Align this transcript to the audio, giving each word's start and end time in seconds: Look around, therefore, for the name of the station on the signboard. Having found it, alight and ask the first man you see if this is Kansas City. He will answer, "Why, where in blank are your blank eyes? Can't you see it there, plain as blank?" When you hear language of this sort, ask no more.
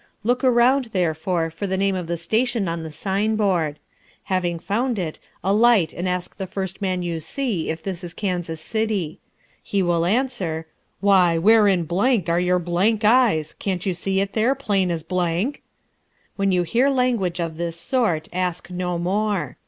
Look 0.23 0.43
around, 0.43 0.85
therefore, 0.93 1.51
for 1.51 1.67
the 1.67 1.77
name 1.77 1.93
of 1.93 2.07
the 2.07 2.17
station 2.17 2.67
on 2.67 2.81
the 2.81 2.91
signboard. 2.91 3.77
Having 4.23 4.57
found 4.57 4.97
it, 4.97 5.19
alight 5.43 5.93
and 5.93 6.09
ask 6.09 6.35
the 6.37 6.47
first 6.47 6.81
man 6.81 7.03
you 7.03 7.19
see 7.19 7.69
if 7.69 7.83
this 7.83 8.03
is 8.03 8.15
Kansas 8.15 8.59
City. 8.59 9.19
He 9.61 9.83
will 9.83 10.03
answer, 10.03 10.65
"Why, 11.01 11.37
where 11.37 11.67
in 11.67 11.83
blank 11.83 12.29
are 12.29 12.39
your 12.39 12.57
blank 12.57 13.05
eyes? 13.05 13.53
Can't 13.53 13.85
you 13.85 13.93
see 13.93 14.19
it 14.19 14.33
there, 14.33 14.55
plain 14.55 14.89
as 14.89 15.03
blank?" 15.03 15.61
When 16.35 16.51
you 16.51 16.63
hear 16.63 16.89
language 16.89 17.39
of 17.39 17.57
this 17.57 17.79
sort, 17.79 18.27
ask 18.33 18.71
no 18.71 18.97
more. 18.97 19.55